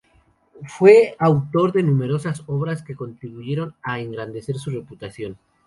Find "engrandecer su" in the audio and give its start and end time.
3.99-4.71